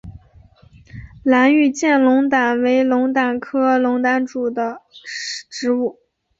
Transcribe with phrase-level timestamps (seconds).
[1.23, 4.81] 蓝玉簪龙胆为龙胆科龙胆属的
[5.47, 5.99] 植物。